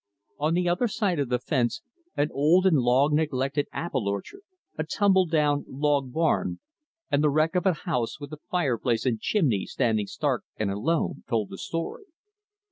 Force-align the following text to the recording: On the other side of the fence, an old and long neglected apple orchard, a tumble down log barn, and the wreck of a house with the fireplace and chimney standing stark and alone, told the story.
On 0.39 0.55
the 0.55 0.67
other 0.67 0.87
side 0.87 1.19
of 1.19 1.29
the 1.29 1.37
fence, 1.37 1.83
an 2.17 2.29
old 2.31 2.65
and 2.65 2.77
long 2.79 3.13
neglected 3.13 3.67
apple 3.71 4.09
orchard, 4.09 4.41
a 4.75 4.83
tumble 4.83 5.27
down 5.27 5.63
log 5.67 6.11
barn, 6.11 6.59
and 7.11 7.23
the 7.23 7.29
wreck 7.29 7.53
of 7.53 7.67
a 7.67 7.73
house 7.85 8.19
with 8.19 8.31
the 8.31 8.37
fireplace 8.49 9.05
and 9.05 9.19
chimney 9.21 9.67
standing 9.67 10.07
stark 10.07 10.43
and 10.57 10.71
alone, 10.71 11.23
told 11.29 11.49
the 11.51 11.57
story. 11.59 12.05